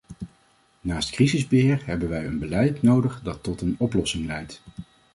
[0.81, 4.61] Naast crisisbeheer hebben wij een beleid nodig dat tot een oplossing leidt.